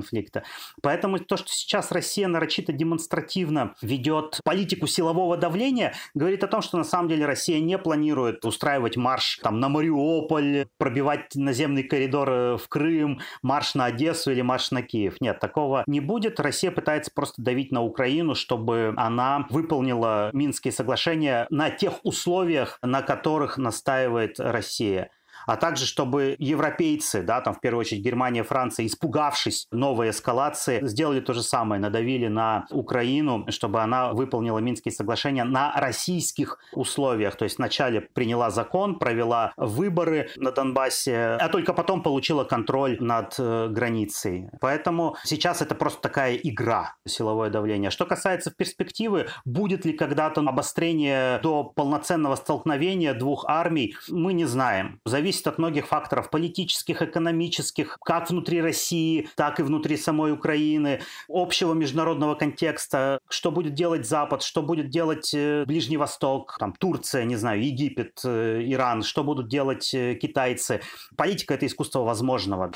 Поэтому 0.82 1.20
то, 1.20 1.38
что 1.38 1.50
сейчас 1.50 1.92
Россия 1.92 2.28
нарочито 2.28 2.74
демонстративно 2.74 3.76
ведет 3.82 4.40
политику 4.44 4.88
силового 4.88 5.38
давления, 5.38 5.94
говорит 6.14 6.44
о 6.44 6.48
том, 6.48 6.62
что 6.62 6.78
на 6.78 6.84
самом 6.84 7.10
деле 7.10 7.26
Россия 7.26 7.60
не 7.60 7.78
планирует 7.78 8.46
устраивать 8.46 8.98
марш 8.98 9.40
там, 9.44 9.60
на 9.60 9.70
Мариуполь, 9.70 10.68
пробивать 10.78 11.36
наземный 11.36 11.84
коридор 11.84 12.30
э, 12.30 12.58
в 12.58 12.68
Крым, 12.68 13.20
марш 13.42 13.76
на 13.76 13.86
Одессу 13.86 14.32
или 14.32 14.42
марш 14.42 14.72
на 14.72 14.82
Киев. 14.82 15.20
Нет, 15.22 15.40
такого 15.40 15.84
не 15.88 16.00
будет. 16.00 16.40
Россия 16.40 16.72
пытается 16.72 17.12
просто 17.14 17.42
давить 17.42 17.72
на 17.72 17.84
Украину, 17.84 18.36
чтобы 18.36 18.94
она 18.98 19.48
выполнила 19.50 20.30
Минские 20.34 20.72
соглашения 20.72 21.48
на 21.50 21.70
тех 21.70 21.94
условиях, 22.04 22.80
на 22.82 23.02
которых 23.02 23.58
настаивает 23.58 24.40
Россия 24.40 25.12
а 25.48 25.56
также 25.56 25.86
чтобы 25.86 26.36
европейцы, 26.38 27.24
да, 27.24 27.42
там 27.42 27.56
в 27.56 27.60
первую 27.60 27.82
очередь 27.82 28.04
Германия, 28.04 28.44
Франция, 28.44 28.86
испугавшись 28.86 29.68
новой 29.72 30.12
эскалации, 30.12 30.86
сделали 30.86 31.22
то 31.22 31.34
же 31.34 31.42
самое, 31.42 31.82
надавили 31.82 32.28
на 32.28 32.68
Украину, 32.70 33.46
чтобы 33.50 33.82
она 33.82 34.14
выполнила 34.14 34.60
Минские 34.60 34.92
соглашения 34.92 35.44
на 35.44 35.74
российских 35.76 36.60
условиях. 36.74 37.36
То 37.36 37.46
есть 37.46 37.58
вначале 37.58 38.02
приняла 38.02 38.50
закон, 38.50 39.00
провела 39.00 39.54
выборы 39.58 40.30
на 40.36 40.52
Донбассе, 40.52 41.38
а 41.40 41.50
только 41.50 41.74
потом 41.74 42.04
получила 42.04 42.44
контроль 42.44 42.98
над 43.00 43.36
э, 43.40 43.70
границей. 43.70 44.50
Поэтому 44.60 45.16
сейчас 45.24 45.62
это 45.62 45.76
просто 45.76 46.02
такая 46.02 46.36
игра, 46.36 46.96
силовое 47.08 47.50
давление. 47.50 47.90
Что 47.90 48.06
касается 48.06 48.52
перспективы, 48.52 49.28
будет 49.46 49.86
ли 49.86 49.94
когда-то 49.94 50.42
обострение 50.42 51.40
до 51.40 51.64
полноценного 51.64 52.36
столкновения 52.36 53.14
двух 53.14 53.46
армий, 53.48 53.96
мы 54.10 54.34
не 54.34 54.46
знаем. 54.46 55.00
Зависит 55.06 55.37
зависит 55.38 55.48
от 55.48 55.58
многих 55.58 55.88
факторов 55.88 56.30
политических, 56.30 57.02
экономических, 57.02 57.98
как 58.04 58.30
внутри 58.30 58.62
России, 58.62 59.30
так 59.36 59.60
и 59.60 59.64
внутри 59.64 59.98
самой 59.98 60.32
Украины, 60.32 61.02
общего 61.30 61.74
международного 61.74 62.36
контекста, 62.36 63.20
что 63.30 63.52
будет 63.52 63.74
делать 63.74 64.08
Запад, 64.08 64.42
что 64.42 64.62
будет 64.62 64.90
делать 64.90 65.34
э, 65.34 65.66
Ближний 65.66 65.98
Восток, 65.98 66.58
там, 66.60 66.74
Турция, 66.74 67.26
не 67.26 67.36
знаю, 67.36 67.64
Египет, 67.64 68.22
э, 68.26 68.62
Иран, 68.66 69.04
что 69.04 69.24
будут 69.24 69.48
делать 69.48 69.94
э, 69.94 70.16
китайцы. 70.16 70.82
Политика– 71.16 71.54
это 71.56 71.66
искусство 71.66 72.00
возможного. 72.00 72.72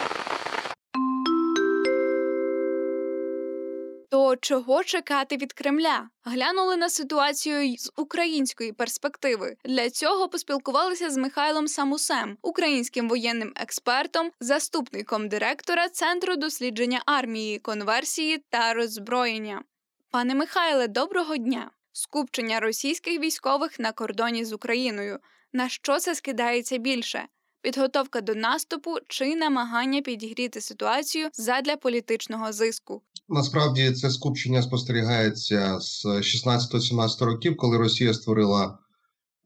Чого 4.35 4.83
чекати 4.83 5.37
від 5.37 5.53
Кремля? 5.53 6.09
Глянули 6.23 6.77
на 6.77 6.89
ситуацію 6.89 7.77
з 7.77 7.91
української 7.97 8.71
перспективи. 8.71 9.55
Для 9.65 9.89
цього 9.89 10.29
поспілкувалися 10.29 11.09
з 11.09 11.17
Михайлом 11.17 11.67
Самусем, 11.67 12.37
українським 12.41 13.09
воєнним 13.09 13.53
експертом, 13.55 14.31
заступником 14.39 15.29
директора 15.29 15.89
Центру 15.89 16.35
дослідження 16.35 17.01
армії, 17.05 17.59
конверсії 17.59 18.43
та 18.49 18.73
роззброєння. 18.73 19.63
Пане 20.11 20.35
Михайле, 20.35 20.87
доброго 20.87 21.37
дня! 21.37 21.71
Скупчення 21.93 22.59
російських 22.59 23.19
військових 23.19 23.79
на 23.79 23.91
кордоні 23.91 24.45
з 24.45 24.53
Україною. 24.53 25.19
На 25.53 25.69
що 25.69 25.99
це 25.99 26.15
скидається 26.15 26.77
більше? 26.77 27.27
Підготовка 27.61 28.21
до 28.21 28.35
наступу 28.35 28.95
чи 29.07 29.35
намагання 29.35 30.01
підігріти 30.01 30.61
ситуацію 30.61 31.29
задля 31.33 31.77
політичного 31.77 32.53
зиску. 32.53 33.01
Насправді 33.29 33.91
це 33.91 34.09
скупчення 34.09 34.61
спостерігається 34.61 35.79
з 35.79 36.05
16-17 36.05 37.25
років, 37.25 37.57
коли 37.57 37.77
Росія 37.77 38.13
створила 38.13 38.77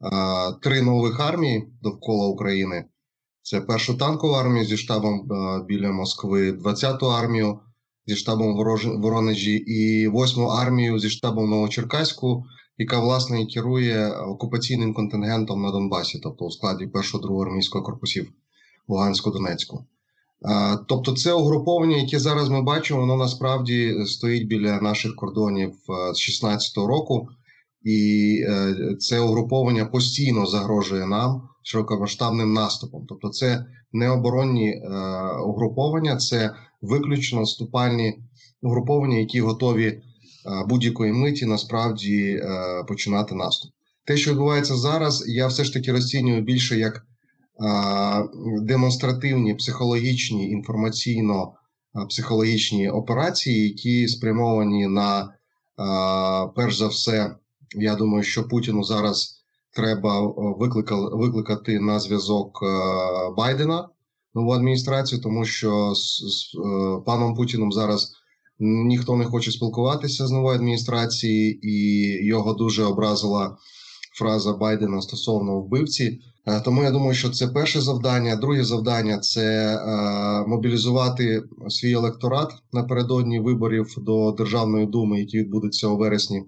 а, 0.00 0.52
три 0.62 0.82
нових 0.82 1.20
армії 1.20 1.68
довкола 1.82 2.26
України. 2.26 2.84
Це 3.42 3.60
першу 3.60 3.94
танкову 3.94 4.34
армію 4.34 4.64
зі 4.64 4.76
штабом 4.76 5.32
а, 5.32 5.62
біля 5.62 5.92
Москви, 5.92 6.52
20-ту 6.52 7.06
армію 7.06 7.60
зі 8.06 8.16
штабом 8.16 8.54
в 8.54 9.00
Воронежі 9.00 9.54
і 9.54 10.08
8-му 10.08 10.46
армію 10.46 10.98
зі 10.98 11.10
штабом 11.10 11.50
Новочеркаську, 11.50 12.44
яка 12.78 13.00
власне 13.00 13.42
і 13.42 13.46
керує 13.46 14.10
окупаційним 14.10 14.94
контингентом 14.94 15.62
на 15.62 15.70
Донбасі, 15.70 16.20
тобто 16.22 16.44
у 16.44 16.50
складі 16.50 16.86
1-го 16.86 17.42
армійського 17.42 17.84
корпусів 17.84 18.32
Лугансько-Донецьку. 18.88 19.84
Тобто, 20.88 21.12
це 21.12 21.32
угруповання, 21.32 21.96
яке 21.96 22.18
зараз 22.18 22.48
ми 22.48 22.62
бачимо, 22.62 23.00
воно 23.00 23.16
насправді 23.16 23.94
стоїть 24.06 24.48
біля 24.48 24.80
наших 24.80 25.16
кордонів 25.16 25.74
з 26.14 26.44
16-го 26.44 26.86
року, 26.86 27.28
і 27.82 28.40
е, 28.48 28.74
це 28.98 29.20
угруповання 29.20 29.84
постійно 29.84 30.46
загрожує 30.46 31.06
нам 31.06 31.48
широкомасштабним 31.62 32.52
наступом. 32.52 33.06
Тобто, 33.08 33.28
це 33.28 33.66
не 33.92 34.10
оборонні 34.10 34.70
е, 34.70 34.88
угруповання, 35.46 36.16
це 36.16 36.54
виключно 36.82 37.40
наступальні 37.40 38.18
угруповання, 38.62 39.16
які 39.16 39.40
готові 39.40 39.86
е, 39.86 40.02
будь-якої 40.68 41.12
миті 41.12 41.46
насправді 41.46 42.42
починати 42.88 43.34
наступ. 43.34 43.72
Те, 44.04 44.16
що 44.16 44.30
відбувається 44.30 44.76
зараз, 44.76 45.24
я 45.28 45.46
все 45.46 45.64
ж 45.64 45.72
таки 45.72 45.92
розцінюю 45.92 46.42
більше 46.42 46.78
як 46.78 47.06
демонстративні 48.62 49.54
психологічні 49.54 50.56
інформаційно-психологічні 50.56 52.90
операції, 52.90 53.68
які 53.68 54.08
спрямовані 54.08 54.86
на 54.86 55.32
перш 56.56 56.76
за 56.76 56.86
все, 56.86 57.36
я 57.74 57.94
думаю, 57.94 58.22
що 58.22 58.48
Путіну 58.48 58.84
зараз 58.84 59.42
треба 59.74 60.20
викликати 61.16 61.80
на 61.80 62.00
зв'язок 62.00 62.60
Байдена 63.36 63.88
нову 64.34 64.52
адміністрацію, 64.52 65.20
тому 65.20 65.44
що 65.44 65.94
з, 65.94 66.16
з 66.16 66.56
паном 67.06 67.34
Путіном 67.34 67.72
зараз. 67.72 68.12
Ніхто 68.58 69.16
не 69.16 69.24
хоче 69.24 69.52
спілкуватися 69.52 70.26
з 70.26 70.30
новою 70.30 70.56
адміністрацією, 70.56 71.58
і 71.62 71.76
його 72.26 72.54
дуже 72.54 72.84
образила 72.84 73.56
фраза 74.18 74.52
Байдена 74.52 75.02
стосовно 75.02 75.60
вбивці. 75.60 76.20
Е, 76.46 76.60
тому 76.60 76.82
я 76.82 76.90
думаю, 76.90 77.14
що 77.14 77.30
це 77.30 77.48
перше 77.48 77.80
завдання. 77.80 78.36
Друге 78.36 78.64
завдання 78.64 79.18
це 79.18 79.76
е, 79.76 80.46
мобілізувати 80.48 81.42
свій 81.68 81.92
електорат 81.92 82.52
напередодні 82.72 83.40
виборів 83.40 83.94
до 83.98 84.32
Державної 84.32 84.86
думи, 84.86 85.20
які 85.20 85.38
відбудуться 85.38 85.88
у 85.88 85.96
вересні. 85.96 86.42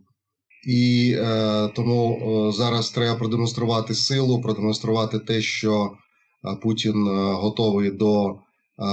І 0.68 1.14
е, 1.18 1.68
тому 1.68 2.18
е, 2.48 2.52
зараз 2.52 2.90
треба 2.90 3.18
продемонструвати 3.18 3.94
силу, 3.94 4.40
продемонструвати 4.40 5.18
те, 5.18 5.40
що 5.40 5.90
Путін 6.62 7.08
готовий 7.32 7.90
до 7.90 8.36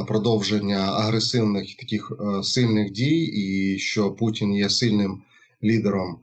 продовження 0.07 0.77
агресивних 0.77 1.75
таких 1.75 2.11
сильних 2.43 2.91
дій, 2.91 3.23
і 3.25 3.77
що 3.79 4.11
Путін 4.11 4.53
є 4.53 4.69
сильним 4.69 5.21
лідером. 5.63 6.19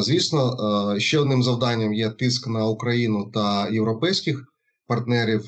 Звісно, 0.00 0.56
ще 0.98 1.18
одним 1.18 1.42
завданням 1.42 1.94
є 1.94 2.10
тиск 2.10 2.48
на 2.48 2.66
Україну 2.66 3.30
та 3.34 3.68
європейських 3.68 4.44
партнерів, 4.86 5.40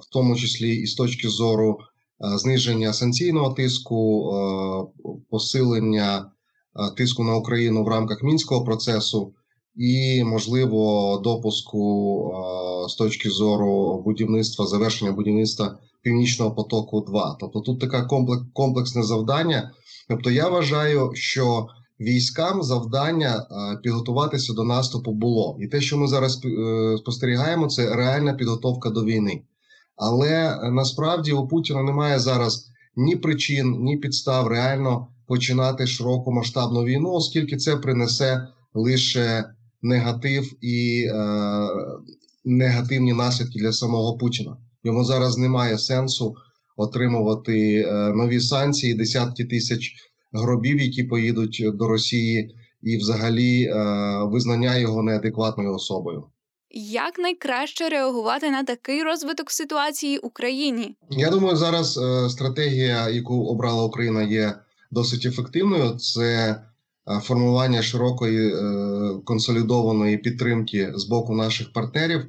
в 0.00 0.12
тому 0.12 0.36
числі 0.36 0.76
і 0.76 0.86
з 0.86 0.94
точки 0.94 1.28
зору 1.28 1.78
зниження 2.20 2.92
санкційного 2.92 3.54
тиску, 3.54 4.32
посилення 5.30 6.30
тиску 6.96 7.24
на 7.24 7.36
Україну 7.36 7.84
в 7.84 7.88
рамках 7.88 8.22
мінського 8.22 8.64
процесу 8.64 9.32
і 9.76 10.24
можливо 10.24 11.20
допуску 11.24 12.32
з 12.88 12.94
точки 12.94 13.30
зору 13.30 14.02
будівництва 14.04 14.66
завершення 14.66 15.12
будівництва 15.12 15.78
північного 16.06 16.50
потоку. 16.50 17.00
2 17.00 17.36
тобто 17.40 17.60
тут 17.60 17.80
таке 17.80 18.06
комплексне 18.52 19.02
завдання. 19.02 19.70
Тобто, 20.08 20.30
я 20.30 20.48
вважаю, 20.48 21.10
що 21.14 21.66
військам 22.00 22.62
завдання 22.62 23.46
підготуватися 23.82 24.52
до 24.52 24.64
наступу 24.64 25.12
було, 25.12 25.58
і 25.60 25.66
те, 25.66 25.80
що 25.80 25.98
ми 25.98 26.08
зараз 26.08 26.40
е, 26.44 26.96
спостерігаємо, 26.98 27.66
це 27.66 27.94
реальна 27.94 28.34
підготовка 28.34 28.90
до 28.90 29.04
війни. 29.04 29.42
Але 29.96 30.60
насправді 30.70 31.32
у 31.32 31.48
Путіна 31.48 31.82
немає 31.82 32.18
зараз 32.18 32.70
ні 32.96 33.16
причин, 33.16 33.76
ні 33.80 33.96
підстав 33.96 34.46
реально 34.46 35.08
починати 35.26 35.86
широкомасштабну 35.86 36.84
війну, 36.84 37.12
оскільки 37.12 37.56
це 37.56 37.76
принесе 37.76 38.48
лише 38.74 39.44
негатив 39.82 40.64
і 40.64 41.06
е, 41.08 41.68
негативні 42.44 43.12
наслідки 43.12 43.58
для 43.58 43.72
самого 43.72 44.16
Путіна. 44.16 44.56
Йому 44.86 45.04
зараз 45.04 45.38
немає 45.38 45.78
сенсу 45.78 46.36
отримувати 46.76 47.74
е, 47.74 47.92
нові 47.92 48.40
санкції, 48.40 48.94
десятки 48.94 49.44
тисяч 49.44 49.94
гробів, 50.32 50.80
які 50.80 51.04
поїдуть 51.04 51.64
до 51.74 51.88
Росії, 51.88 52.56
і 52.82 52.96
взагалі 52.96 53.62
е, 53.62 53.74
визнання 54.24 54.76
його 54.76 55.02
неадекватною 55.02 55.74
особою. 55.74 56.24
Як 56.70 57.18
найкраще 57.18 57.88
реагувати 57.88 58.50
на 58.50 58.64
такий 58.64 59.02
розвиток 59.02 59.50
ситуації 59.50 60.18
Україні? 60.18 60.96
Я 61.10 61.30
думаю, 61.30 61.56
зараз 61.56 61.98
е, 61.98 62.30
стратегія, 62.30 63.08
яку 63.08 63.44
обрала 63.44 63.84
Україна, 63.84 64.22
є 64.22 64.54
досить 64.90 65.26
ефективною. 65.26 65.90
Це 65.90 66.56
формування 67.22 67.82
широкої 67.82 68.52
консолідованої 69.24 70.18
підтримки 70.18 70.92
з 70.94 71.04
боку 71.04 71.34
наших 71.34 71.72
партнерів. 71.72 72.26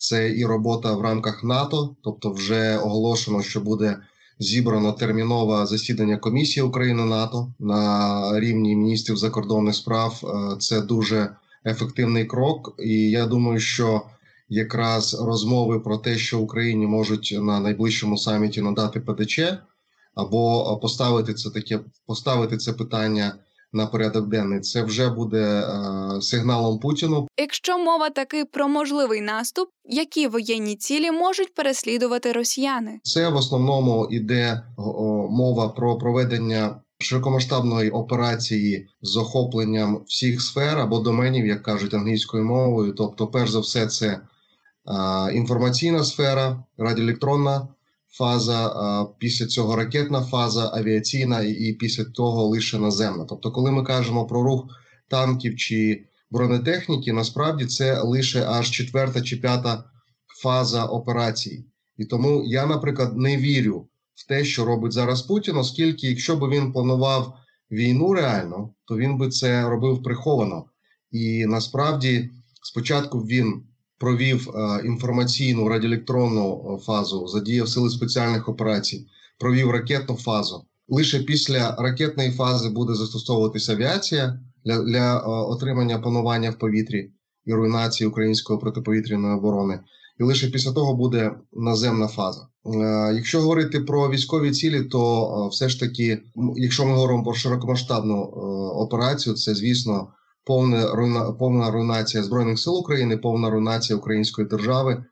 Це 0.00 0.30
і 0.30 0.44
робота 0.44 0.94
в 0.94 1.00
рамках 1.00 1.44
НАТО, 1.44 1.96
тобто 2.02 2.32
вже 2.32 2.78
оголошено, 2.78 3.42
що 3.42 3.60
буде 3.60 3.96
зібрано 4.38 4.92
термінове 4.92 5.66
засідання 5.66 6.16
комісії 6.16 6.64
України 6.64 7.04
НАТО 7.04 7.52
на 7.58 8.40
рівні 8.40 8.76
міністрів 8.76 9.16
закордонних 9.16 9.74
справ. 9.74 10.20
Е, 10.24 10.56
це 10.58 10.80
дуже 10.80 11.36
ефективний 11.66 12.24
крок, 12.24 12.74
і 12.78 13.10
я 13.10 13.26
думаю, 13.26 13.60
що 13.60 14.02
якраз 14.48 15.14
розмови 15.14 15.80
про 15.80 15.98
те, 15.98 16.18
що 16.18 16.38
Україні 16.38 16.86
можуть 16.86 17.38
на 17.40 17.60
найближчому 17.60 18.18
саміті 18.18 18.62
надати 18.62 19.00
ПДЧ, 19.00 19.40
або 20.14 20.76
поставити 20.82 21.34
це 21.34 21.50
таке, 21.50 21.80
поставити 22.06 22.56
це 22.56 22.72
питання 22.72 23.34
на 23.72 23.86
порядок 23.86 24.28
денний, 24.28 24.60
це 24.60 24.82
вже 24.82 25.08
буде 25.08 25.42
е, 25.42 26.20
сигналом 26.20 26.78
Путіну. 26.78 27.28
Якщо 27.38 27.78
мова 27.78 28.10
таки 28.10 28.44
про 28.44 28.68
можливий 28.68 29.20
наступ, 29.20 29.68
які 29.84 30.26
воєнні 30.26 30.76
цілі 30.76 31.10
можуть 31.10 31.54
переслідувати 31.54 32.32
росіяни? 32.32 33.00
Це 33.02 33.28
в 33.28 33.36
основному 33.36 34.08
іде 34.10 34.62
мова 35.30 35.68
про 35.68 35.98
проведення. 35.98 36.80
Широкомасштабної 37.02 37.90
операції 37.90 38.88
з 39.02 39.16
охопленням 39.16 40.02
всіх 40.06 40.42
сфер 40.42 40.78
або 40.78 40.98
доменів, 40.98 41.46
як 41.46 41.62
кажуть 41.62 41.94
англійською 41.94 42.44
мовою. 42.44 42.92
Тобто, 42.92 43.26
перш 43.26 43.50
за 43.50 43.60
все, 43.60 43.86
це 43.86 44.20
а, 44.84 45.30
інформаційна 45.34 46.04
сфера, 46.04 46.64
радіоелектронна 46.78 47.68
фаза, 48.10 48.74
після 49.18 49.46
цього 49.46 49.76
ракетна 49.76 50.22
фаза, 50.22 50.70
авіаційна 50.74 51.40
і 51.40 51.72
після 51.72 52.04
того 52.04 52.46
лише 52.46 52.78
наземна. 52.78 53.24
Тобто, 53.24 53.52
коли 53.52 53.70
ми 53.70 53.82
кажемо 53.82 54.26
про 54.26 54.42
рух 54.42 54.64
танків 55.08 55.56
чи 55.56 56.04
бронетехніки, 56.30 57.12
насправді 57.12 57.66
це 57.66 58.02
лише 58.02 58.46
аж 58.46 58.70
четверта 58.70 59.22
чи 59.22 59.36
п'ята 59.36 59.84
фаза 60.42 60.84
операції. 60.84 61.64
І 61.96 62.04
тому 62.04 62.44
я, 62.46 62.66
наприклад, 62.66 63.16
не 63.16 63.36
вірю 63.36 63.88
в 64.14 64.28
те, 64.28 64.44
що 64.44 64.64
робить 64.64 64.92
зараз 64.92 65.22
Путін, 65.22 65.56
оскільки, 65.56 66.06
якщо 66.06 66.36
б 66.36 66.48
він 66.48 66.72
планував 66.72 67.38
війну 67.70 68.12
реально, 68.12 68.74
то 68.84 68.96
він 68.96 69.18
би 69.18 69.28
це 69.28 69.68
робив 69.68 70.02
приховано. 70.02 70.64
І 71.10 71.46
насправді 71.46 72.30
спочатку 72.62 73.18
він 73.18 73.62
провів 74.00 74.50
е, 74.50 74.82
інформаційну 74.86 75.68
радіоелектронну 75.68 76.78
е, 76.78 76.84
фазу, 76.84 77.26
задіяв 77.26 77.68
сили 77.68 77.90
спеціальних 77.90 78.48
операцій, 78.48 79.06
провів 79.38 79.70
ракетну 79.70 80.16
фазу. 80.16 80.64
Лише 80.88 81.18
після 81.18 81.76
ракетної 81.78 82.30
фази 82.30 82.68
буде 82.68 82.94
застосовуватися 82.94 83.72
авіація 83.72 84.40
для, 84.64 84.82
для 84.82 85.16
е, 85.16 85.22
отримання 85.26 85.98
панування 85.98 86.50
в 86.50 86.58
повітрі 86.58 87.10
і 87.44 87.54
руйнації 87.54 88.08
української 88.08 88.58
протиповітряної 88.58 89.34
оборони. 89.34 89.80
І 90.20 90.22
лише 90.22 90.50
після 90.50 90.72
того 90.72 90.94
буде 90.94 91.30
наземна 91.52 92.08
фаза. 92.08 92.46
Якщо 93.14 93.40
говорити 93.40 93.80
про 93.80 94.10
військові 94.10 94.50
цілі, 94.50 94.82
то 94.82 95.48
все 95.48 95.68
ж 95.68 95.80
таки, 95.80 96.22
якщо 96.56 96.86
ми 96.86 96.92
говоримо 96.92 97.24
про 97.24 97.34
широкомасштабну 97.34 98.22
операцію, 98.74 99.34
це 99.34 99.54
звісно 99.54 100.08
повна 100.50 100.94
руйна, 100.94 101.32
повна 101.32 101.70
руйнація 101.70 102.22
збройних 102.22 102.58
сил 102.58 102.78
України, 102.78 103.16
повна 103.16 103.50
руйнація 103.50 103.98
української 103.98 104.48
держави 104.48 105.04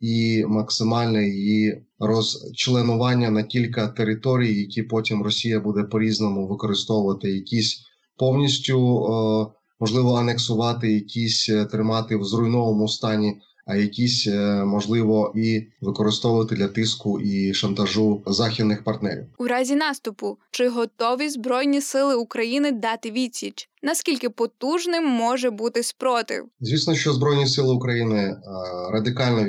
і 0.00 0.44
максимальне 0.48 1.28
її 1.28 1.84
розчленування 1.98 3.30
на 3.30 3.42
кілька 3.42 3.88
територій, 3.88 4.60
які 4.60 4.82
потім 4.82 5.22
Росія 5.22 5.60
буде 5.60 5.82
по 5.82 6.00
різному 6.00 6.46
використовувати, 6.46 7.30
якісь 7.30 7.80
повністю 8.16 8.78
можливо 9.80 10.14
анексувати, 10.14 10.92
якісь 10.92 11.48
е, 11.48 11.64
тримати 11.64 12.16
в 12.16 12.24
зруйнованому 12.24 12.88
стані 12.88 13.40
а 13.66 13.76
якісь 13.76 14.26
е, 14.26 14.64
можливо 14.64 15.32
і 15.36 15.66
використовувати 15.80 16.54
для 16.54 16.68
тиску 16.68 17.20
і 17.20 17.54
шантажу 17.54 18.22
західних 18.26 18.84
партнерів 18.84 19.26
у 19.38 19.46
разі 19.46 19.74
наступу. 19.74 20.38
Чи 20.50 20.68
готові 20.68 21.28
збройні 21.28 21.80
сили 21.80 22.14
України 22.14 22.72
дати 22.72 23.10
відсіч? 23.10 23.68
Наскільки 23.84 24.30
потужним 24.30 25.04
може 25.04 25.50
бути 25.50 25.82
спротив? 25.82 26.44
Звісно, 26.60 26.94
що 26.94 27.12
збройні 27.12 27.46
сили 27.46 27.74
України 27.74 28.20
е, 28.20 28.38
радикально 28.92 29.44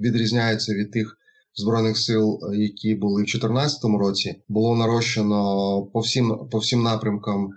відрізняються 0.00 0.74
від 0.74 0.92
тих. 0.92 1.18
Збройних 1.58 1.98
сил, 1.98 2.38
які 2.54 2.94
були 2.94 3.22
в 3.22 3.26
2014 3.26 3.84
році, 3.84 4.42
було 4.48 4.76
нарощено 4.76 5.82
по 5.92 6.00
всім 6.00 6.48
по 6.50 6.58
всім 6.58 6.82
напрямкам 6.82 7.44
е, 7.46 7.50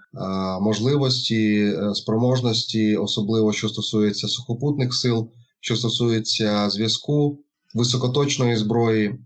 можливості, 0.62 1.74
спроможності, 1.94 2.98
особливо 2.98 3.54
що 3.54 3.70
стосується 3.70 4.28
сухопутних 4.28 4.94
сил, 4.94 5.32
що 5.60 5.76
стосується 5.76 6.70
зв'язку, 6.70 7.40
високоточної 7.74 8.56
зброї, 8.56 9.08
е, 9.08 9.18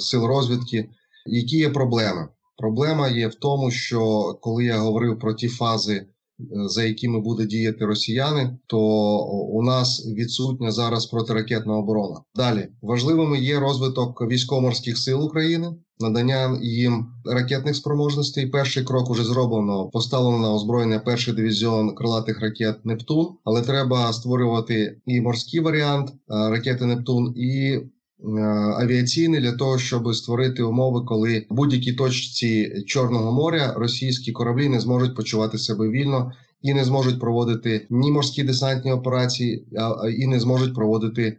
сил 0.00 0.24
розвідки. 0.24 0.88
Які 1.26 1.56
є 1.56 1.70
проблеми? 1.70 2.28
Проблема 2.58 3.08
є 3.08 3.28
в 3.28 3.34
тому, 3.34 3.70
що 3.70 4.00
коли 4.40 4.64
я 4.64 4.78
говорив 4.78 5.18
про 5.18 5.34
ті 5.34 5.48
фази 5.48 6.06
за 6.66 6.84
якими 6.84 7.20
буде 7.20 7.46
діяти 7.46 7.86
росіяни, 7.86 8.58
то 8.66 8.78
у 9.52 9.62
нас 9.62 10.06
відсутня 10.06 10.70
зараз 10.70 11.06
протиракетна 11.06 11.76
оборона. 11.76 12.20
Далі 12.34 12.68
важливими 12.82 13.38
є 13.38 13.60
розвиток 13.60 14.22
військово-морських 14.22 14.98
сил 14.98 15.24
України, 15.24 15.72
надання 16.00 16.58
їм 16.62 17.06
ракетних 17.24 17.76
спроможностей. 17.76 18.46
Перший 18.46 18.84
крок 18.84 19.10
уже 19.10 19.24
зроблено. 19.24 19.90
Поставлено 19.92 20.38
на 20.38 20.54
озброєння 20.54 20.98
перший 20.98 21.34
дивізіон 21.34 21.94
крилатих 21.94 22.40
ракет 22.40 22.84
Нептун, 22.84 23.28
але 23.44 23.62
треба 23.62 24.12
створювати 24.12 24.98
і 25.06 25.20
морський 25.20 25.60
варіант 25.60 26.12
ракети 26.28 26.86
Нептун, 26.86 27.34
і 27.36 27.78
Е, 27.78 27.95
авіаційний 28.78 29.40
для 29.40 29.52
того, 29.52 29.78
щоб 29.78 30.14
створити 30.14 30.62
умови, 30.62 31.00
коли 31.06 31.46
в 31.50 31.54
будь-якій 31.54 31.92
точці 31.92 32.82
Чорного 32.86 33.32
моря 33.32 33.74
російські 33.76 34.32
кораблі 34.32 34.68
не 34.68 34.80
зможуть 34.80 35.16
почувати 35.16 35.58
себе 35.58 35.88
вільно 35.88 36.32
і 36.62 36.74
не 36.74 36.84
зможуть 36.84 37.20
проводити 37.20 37.86
ні 37.90 38.12
морські 38.12 38.42
десантні 38.42 38.92
операції, 38.92 39.66
і 40.18 40.26
не 40.26 40.40
зможуть 40.40 40.74
проводити 40.74 41.38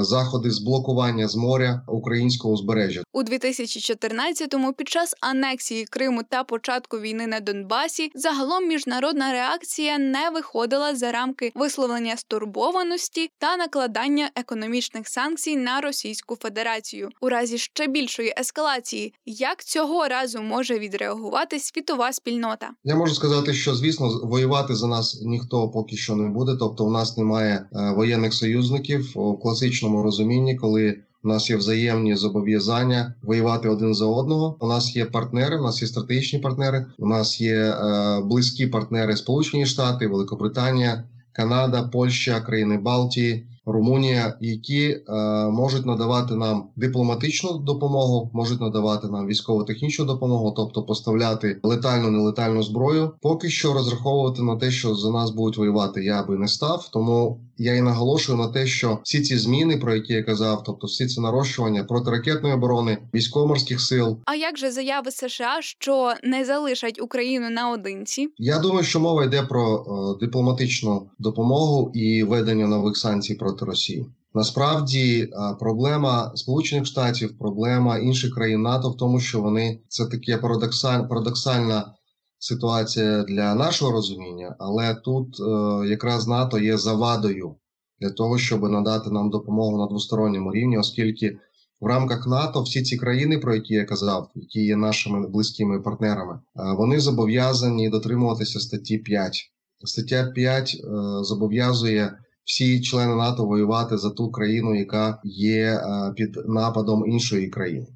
заходи 0.00 0.50
з 0.50 0.58
блокування 0.58 1.28
з 1.28 1.36
моря 1.36 1.82
українського 1.86 2.54
узбережжя 2.54 3.02
у 3.12 3.22
2014-му 3.22 4.72
Під 4.72 4.88
час 4.88 5.14
анексії 5.20 5.84
Криму 5.84 6.22
та 6.30 6.44
початку 6.44 6.98
війни 6.98 7.26
на 7.26 7.40
Донбасі 7.40 8.10
загалом 8.14 8.68
міжнародна 8.68 9.32
реакція 9.32 9.98
не 9.98 10.30
виходила 10.30 10.96
за 10.96 11.12
рамки 11.12 11.52
висловлення 11.54 12.16
стурбованості 12.16 13.30
та 13.38 13.56
накладання 13.56 14.30
економічних 14.34 15.08
санкцій 15.08 15.56
на 15.56 15.80
Російську 15.80 16.36
Федерацію 16.36 17.08
у 17.20 17.28
разі 17.28 17.58
ще 17.58 17.86
більшої 17.86 18.34
ескалації. 18.38 19.14
Як 19.26 19.64
цього 19.64 20.08
разу 20.08 20.42
може 20.42 20.78
відреагувати 20.78 21.58
світова 21.58 22.12
спільнота? 22.12 22.70
Я 22.84 22.96
можу 22.96 23.14
сказати, 23.14 23.54
що 23.54 23.74
звісно 23.74 24.20
воювати 24.24 24.57
воювати 24.58 24.74
за 24.74 24.86
нас 24.86 25.22
ніхто 25.22 25.68
поки 25.68 25.96
що 25.96 26.16
не 26.16 26.28
буде. 26.28 26.56
Тобто, 26.58 26.86
у 26.86 26.90
нас 26.90 27.16
немає 27.16 27.64
е, 27.72 27.92
воєнних 27.96 28.34
союзників 28.34 29.12
у 29.14 29.36
класичному 29.36 30.02
розумінні, 30.02 30.56
коли 30.56 30.96
у 31.24 31.28
нас 31.28 31.50
є 31.50 31.56
взаємні 31.56 32.16
зобов'язання 32.16 33.14
воювати 33.22 33.68
один 33.68 33.94
за 33.94 34.06
одного. 34.06 34.56
У 34.60 34.66
нас 34.66 34.96
є 34.96 35.04
партнери, 35.04 35.58
у 35.58 35.62
нас 35.62 35.82
є 35.82 35.88
стратегічні 35.88 36.38
партнери. 36.38 36.86
У 36.98 37.06
нас 37.06 37.40
є 37.40 37.56
е, 37.56 38.20
близькі 38.24 38.66
партнери 38.66 39.16
Сполучені 39.16 39.66
Штати, 39.66 40.06
Великобританія, 40.06 41.04
Канада, 41.32 41.82
Польща, 41.82 42.40
країни 42.40 42.78
Балтії. 42.78 43.46
Румунія, 43.68 44.36
які 44.40 44.88
е, 44.88 45.12
можуть 45.50 45.86
надавати 45.86 46.34
нам 46.34 46.64
дипломатичну 46.76 47.58
допомогу, 47.58 48.30
можуть 48.32 48.60
надавати 48.60 49.08
нам 49.08 49.26
військово-технічну 49.26 50.04
допомогу, 50.04 50.54
тобто 50.56 50.82
поставляти 50.82 51.60
летальну 51.62 52.10
нелетальну 52.10 52.62
зброю. 52.62 53.10
Поки 53.20 53.48
що 53.50 53.72
розраховувати 53.72 54.42
на 54.42 54.56
те, 54.56 54.70
що 54.70 54.94
за 54.94 55.10
нас 55.10 55.30
будуть 55.30 55.58
воювати, 55.58 56.04
я 56.04 56.22
би 56.22 56.36
не 56.36 56.48
став. 56.48 56.88
Тому 56.92 57.40
я 57.58 57.74
і 57.74 57.80
наголошую 57.80 58.38
на 58.38 58.48
те, 58.48 58.66
що 58.66 58.98
всі 59.02 59.20
ці 59.20 59.38
зміни, 59.38 59.76
про 59.76 59.94
які 59.94 60.12
я 60.12 60.22
казав, 60.22 60.62
тобто 60.66 60.86
всі 60.86 61.06
ці 61.06 61.20
нарощування 61.20 61.84
протиракетної 61.84 62.54
оборони, 62.54 62.98
військово-морських 63.14 63.80
сил. 63.80 64.18
А 64.24 64.34
як 64.34 64.58
же 64.58 64.70
заяви 64.70 65.10
США, 65.10 65.58
що 65.60 66.14
не 66.24 66.44
залишать 66.44 67.00
Україну 67.00 67.50
наодинці? 67.50 68.28
Я 68.38 68.58
думаю, 68.58 68.84
що 68.84 69.00
мова 69.00 69.24
йде 69.24 69.42
про 69.42 69.76
е, 69.76 70.26
дипломатичну 70.26 71.10
допомогу 71.18 71.90
і 71.94 72.22
ведення 72.22 72.66
нових 72.66 72.96
санкцій 72.96 73.34
проти 73.34 73.64
Росії. 73.64 74.06
Насправді 74.34 75.20
е, 75.20 75.28
проблема 75.60 76.32
Сполучених 76.34 76.86
Штатів, 76.86 77.38
проблема 77.38 77.98
інших 77.98 78.34
країн 78.34 78.62
НАТО 78.62 78.90
в 78.90 78.96
тому, 78.96 79.20
що 79.20 79.40
вони 79.40 79.80
це 79.88 80.06
таке 80.06 80.36
парадоксаль, 80.36 81.08
парадоксальна 81.08 81.94
ситуація 82.38 83.22
для 83.22 83.54
нашого 83.54 83.92
розуміння, 83.92 84.56
але 84.58 84.94
тут 84.94 85.40
е, 85.40 85.88
якраз 85.88 86.26
НАТО 86.26 86.58
є 86.58 86.78
завадою 86.78 87.54
для 88.00 88.10
того, 88.10 88.38
щоб 88.38 88.62
надати 88.62 89.10
нам 89.10 89.30
допомогу 89.30 89.78
на 89.78 89.86
двосторонньому 89.86 90.52
рівні, 90.52 90.78
оскільки 90.78 91.38
в 91.80 91.86
рамках 91.86 92.26
НАТО 92.26 92.62
всі 92.62 92.82
ці 92.82 92.96
країни, 92.96 93.38
про 93.38 93.54
які 93.54 93.74
я 93.74 93.84
казав, 93.84 94.30
які 94.34 94.60
є 94.60 94.76
нашими 94.76 95.28
близькими 95.28 95.80
партнерами, 95.80 96.34
е, 96.34 96.40
вони 96.78 97.00
зобов'язані 97.00 97.88
дотримуватися 97.88 98.60
статті 98.60 98.98
5. 98.98 99.52
Стаття 99.84 100.32
5 100.34 100.74
е, 100.74 100.88
зобов'язує 101.24 102.12
всі 102.44 102.80
члени 102.80 103.14
НАТО 103.14 103.46
воювати 103.46 103.98
за 103.98 104.10
ту 104.10 104.30
країну, 104.30 104.74
яка 104.74 105.20
є 105.24 105.80
під 106.16 106.36
нападом 106.46 107.06
іншої 107.06 107.48
країни. 107.48 107.86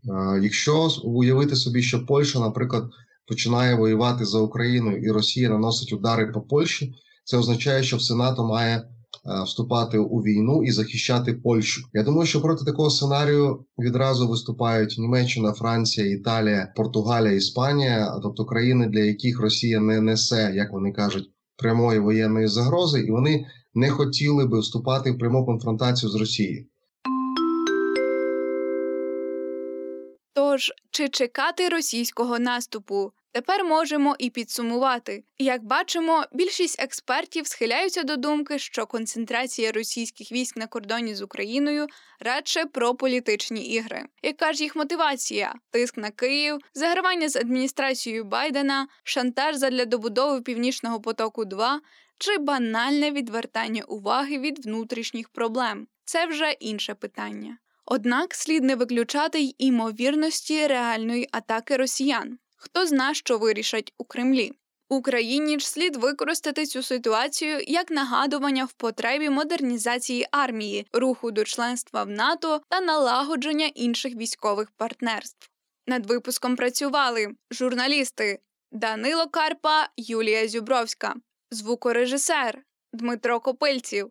Якщо 0.43 0.89
уявити 1.05 1.57
собі, 1.57 1.83
що 1.83 2.07
Польща, 2.07 2.41
наприклад, 2.41 2.85
починає 3.33 3.75
воювати 3.75 4.25
за 4.25 4.39
Україну 4.39 4.97
і 4.97 5.11
Росія 5.11 5.49
наносить 5.49 5.93
удари 5.93 6.27
по 6.27 6.41
Польщі, 6.41 6.95
це 7.25 7.37
означає, 7.37 7.83
що 7.83 7.97
все 7.97 8.15
НАТО 8.15 8.45
має 8.45 8.77
е, 8.77 8.85
вступати 9.45 9.99
у 9.99 10.19
війну 10.19 10.65
і 10.65 10.71
захищати 10.71 11.33
Польщу. 11.33 11.83
Я 11.93 12.03
думаю, 12.03 12.27
що 12.27 12.41
проти 12.41 12.65
такого 12.65 12.91
сценарію 12.91 13.65
відразу 13.79 14.29
виступають 14.29 14.99
Німеччина, 14.99 15.53
Франція, 15.53 16.07
Італія, 16.07 16.73
Португалія, 16.77 17.33
Іспанія, 17.33 18.19
тобто 18.23 18.45
країни, 18.45 18.87
для 18.87 19.01
яких 19.01 19.41
Росія 19.41 19.81
не 19.81 20.01
несе, 20.01 20.53
як 20.55 20.73
вони 20.73 20.93
кажуть, 20.93 21.31
прямої 21.57 21.99
воєнної 21.99 22.47
загрози, 22.47 23.01
і 23.01 23.11
вони 23.11 23.47
не 23.75 23.91
хотіли 23.91 24.47
би 24.47 24.61
вступати 24.61 25.13
в 25.13 25.19
пряму 25.19 25.47
конфронтацію 25.47 26.11
з 26.11 26.15
Росією. 26.15 26.67
Тож, 30.35 30.73
чи 30.91 31.09
чекати 31.09 31.69
російського 31.69 32.39
наступу? 32.39 33.13
Тепер 33.33 33.65
можемо 33.65 34.17
і 34.19 34.31
підсумувати. 34.31 35.25
Як 35.39 35.65
бачимо, 35.65 36.25
більшість 36.33 36.83
експертів 36.83 37.47
схиляються 37.47 38.03
до 38.03 38.17
думки, 38.17 38.59
що 38.59 38.87
концентрація 38.87 39.73
російських 39.73 40.33
військ 40.33 40.57
на 40.57 40.67
кордоні 40.67 41.15
з 41.15 41.23
Україною 41.23 41.87
радше 42.21 42.65
про 42.65 42.95
політичні 42.95 43.67
ігри. 43.67 44.05
Яка 44.23 44.53
ж 44.53 44.63
їх 44.63 44.77
мотивація? 44.77 45.55
Тиск 45.71 45.97
на 45.97 46.11
Київ, 46.11 46.59
загравання 46.75 47.29
з 47.29 47.37
адміністрацією 47.37 48.25
Байдена, 48.25 48.89
шантаж 49.05 49.57
задля 49.57 49.85
добудови 49.85 50.41
північного 50.41 51.01
потоку 51.01 51.45
2 51.45 51.81
чи 52.19 52.39
банальне 52.39 53.11
відвертання 53.11 53.83
уваги 53.83 54.39
від 54.39 54.67
внутрішніх 54.67 55.29
проблем? 55.29 55.87
Це 56.05 56.27
вже 56.27 56.51
інше 56.51 56.95
питання. 56.95 57.59
Однак 57.85 58.35
слід 58.35 58.65
не 58.65 58.77
виключати 58.77 59.41
й 59.41 59.55
імовірності 59.59 60.67
реальної 60.67 61.29
атаки 61.33 61.77
росіян. 61.77 62.39
Хто 62.65 62.87
зна, 62.87 63.15
що 63.15 63.39
вирішать 63.39 63.93
у 63.99 64.05
Кремлі. 64.05 64.53
Україні 64.89 65.59
ж 65.59 65.71
слід 65.71 65.97
використати 65.97 66.67
цю 66.67 66.83
ситуацію 66.83 67.61
як 67.67 67.91
нагадування 67.91 68.65
в 68.65 68.73
потребі 68.73 69.31
модернізації 69.31 70.29
армії, 70.31 70.87
руху 70.93 71.31
до 71.31 71.45
членства 71.45 72.05
в 72.05 72.09
НАТО 72.09 72.61
та 72.69 72.81
налагодження 72.81 73.67
інших 73.67 74.15
військових 74.15 74.71
партнерств. 74.71 75.51
Над 75.87 76.07
випуском 76.07 76.57
працювали 76.57 77.29
журналісти 77.51 78.39
Данило 78.73 79.27
Карпа, 79.29 79.89
Юлія 79.97 80.49
Зюбровська, 80.49 81.15
звукорежисер 81.51 82.63
Дмитро 82.93 83.41
Копильців, 83.41 84.11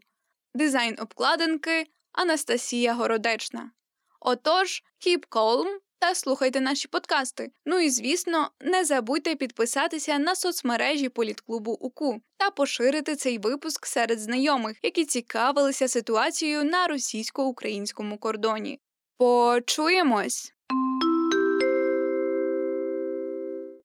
дизайн 0.54 0.98
обкладинки 1.00 1.88
Анастасія 2.12 2.94
Городечна. 2.94 3.72
Отож, 4.20 4.84
keep 5.06 5.28
calm 5.30 5.68
та 6.02 6.16
слухайте 6.16 6.62
наші 6.62 6.88
подкасти. 6.88 7.52
Ну 7.66 7.80
і 7.80 7.90
звісно, 7.90 8.50
не 8.62 8.86
забудьте 8.86 9.36
підписатися 9.36 10.20
на 10.20 10.36
соцмережі 10.36 11.10
політклубу 11.10 11.72
УКУ 11.72 12.22
та 12.38 12.52
поширити 12.52 13.16
цей 13.16 13.38
випуск 13.38 13.86
серед 13.86 14.20
знайомих, 14.20 14.78
які 14.84 15.06
цікавилися 15.06 15.88
ситуацією 15.88 16.64
на 16.64 16.88
російсько-українському 16.88 18.18
кордоні. 18.18 18.80
Почуємось! 19.18 20.54